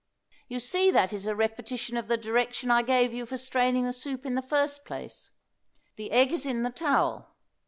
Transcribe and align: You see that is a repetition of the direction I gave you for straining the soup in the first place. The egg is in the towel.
You 0.47 0.59
see 0.59 0.89
that 0.89 1.13
is 1.13 1.27
a 1.27 1.35
repetition 1.35 1.95
of 1.95 2.07
the 2.07 2.17
direction 2.17 2.71
I 2.71 2.81
gave 2.81 3.13
you 3.13 3.27
for 3.27 3.37
straining 3.37 3.85
the 3.85 3.93
soup 3.93 4.25
in 4.25 4.33
the 4.33 4.41
first 4.41 4.83
place. 4.83 5.31
The 5.95 6.11
egg 6.11 6.31
is 6.31 6.43
in 6.43 6.63
the 6.63 6.71
towel. 6.71 7.37